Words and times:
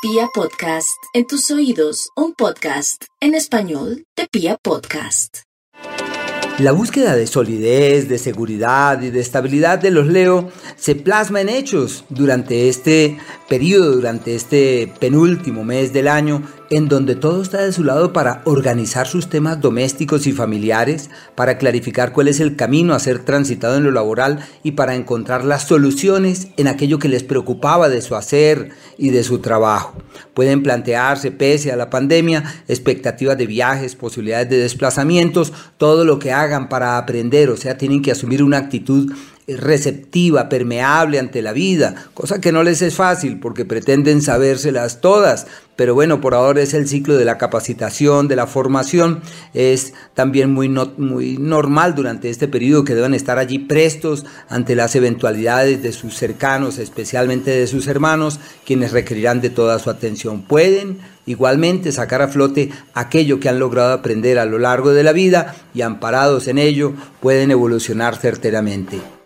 Pia 0.00 0.28
Podcast, 0.32 0.96
en 1.12 1.26
tus 1.26 1.50
oídos, 1.50 2.10
un 2.14 2.32
podcast 2.32 3.06
en 3.20 3.34
español 3.34 4.04
de 4.16 4.28
Pia 4.30 4.56
Podcast. 4.56 5.38
La 6.60 6.70
búsqueda 6.70 7.16
de 7.16 7.26
solidez, 7.26 8.08
de 8.08 8.18
seguridad 8.18 9.02
y 9.02 9.10
de 9.10 9.18
estabilidad 9.18 9.80
de 9.80 9.90
los 9.90 10.06
Leo 10.06 10.52
se 10.76 10.94
plasma 10.94 11.40
en 11.40 11.48
hechos 11.48 12.04
durante 12.10 12.68
este 12.68 13.18
periodo, 13.48 13.96
durante 13.96 14.36
este 14.36 14.92
penúltimo 15.00 15.64
mes 15.64 15.92
del 15.92 16.06
año, 16.06 16.44
en 16.70 16.88
donde 16.88 17.14
todo 17.14 17.42
está 17.42 17.62
de 17.62 17.72
su 17.72 17.84
lado 17.84 18.12
para 18.12 18.42
organizar 18.44 19.06
sus 19.06 19.28
temas 19.28 19.60
domésticos 19.60 20.26
y 20.26 20.32
familiares, 20.32 21.10
para 21.34 21.58
clarificar 21.58 22.12
cuál 22.12 22.28
es 22.28 22.40
el 22.40 22.56
camino 22.56 22.94
a 22.94 22.98
ser 22.98 23.20
transitado 23.20 23.76
en 23.76 23.84
lo 23.84 23.90
laboral 23.90 24.40
y 24.62 24.72
para 24.72 24.94
encontrar 24.94 25.44
las 25.44 25.66
soluciones 25.66 26.48
en 26.56 26.68
aquello 26.68 26.98
que 26.98 27.08
les 27.08 27.22
preocupaba 27.22 27.88
de 27.88 28.02
su 28.02 28.16
hacer 28.16 28.70
y 28.96 29.10
de 29.10 29.22
su 29.22 29.38
trabajo. 29.38 29.94
Pueden 30.34 30.62
plantearse, 30.62 31.30
pese 31.30 31.72
a 31.72 31.76
la 31.76 31.90
pandemia, 31.90 32.44
expectativas 32.68 33.38
de 33.38 33.46
viajes, 33.46 33.96
posibilidades 33.96 34.50
de 34.50 34.58
desplazamientos, 34.58 35.52
todo 35.76 36.04
lo 36.04 36.18
que 36.18 36.32
hagan 36.32 36.68
para 36.68 36.98
aprender, 36.98 37.50
o 37.50 37.56
sea, 37.56 37.78
tienen 37.78 38.02
que 38.02 38.12
asumir 38.12 38.42
una 38.42 38.58
actitud 38.58 39.12
receptiva, 39.56 40.48
permeable 40.48 41.18
ante 41.18 41.40
la 41.42 41.52
vida, 41.52 41.94
cosa 42.14 42.40
que 42.40 42.52
no 42.52 42.62
les 42.62 42.82
es 42.82 42.94
fácil 42.94 43.40
porque 43.40 43.64
pretenden 43.64 44.20
sabérselas 44.20 45.00
todas, 45.00 45.46
pero 45.78 45.94
bueno, 45.94 46.20
por 46.20 46.34
ahora 46.34 46.60
es 46.60 46.74
el 46.74 46.88
ciclo 46.88 47.16
de 47.16 47.24
la 47.24 47.38
capacitación, 47.38 48.26
de 48.26 48.34
la 48.34 48.48
formación, 48.48 49.20
es 49.54 49.94
también 50.12 50.52
muy, 50.52 50.68
muy 50.68 51.38
normal 51.38 51.94
durante 51.94 52.30
este 52.30 52.48
periodo 52.48 52.84
que 52.84 52.96
deban 52.96 53.14
estar 53.14 53.38
allí 53.38 53.60
prestos 53.60 54.26
ante 54.48 54.74
las 54.74 54.96
eventualidades 54.96 55.82
de 55.82 55.92
sus 55.92 56.16
cercanos, 56.16 56.78
especialmente 56.78 57.52
de 57.52 57.68
sus 57.68 57.86
hermanos, 57.86 58.40
quienes 58.66 58.90
requerirán 58.90 59.40
de 59.40 59.50
toda 59.50 59.78
su 59.78 59.88
atención. 59.88 60.42
Pueden 60.42 60.98
igualmente 61.26 61.92
sacar 61.92 62.22
a 62.22 62.28
flote 62.28 62.70
aquello 62.92 63.38
que 63.38 63.48
han 63.48 63.60
logrado 63.60 63.92
aprender 63.92 64.38
a 64.38 64.46
lo 64.46 64.58
largo 64.58 64.90
de 64.90 65.04
la 65.04 65.12
vida 65.12 65.54
y 65.74 65.82
amparados 65.82 66.48
en 66.48 66.58
ello 66.58 66.92
pueden 67.20 67.52
evolucionar 67.52 68.16
certeramente. 68.16 69.17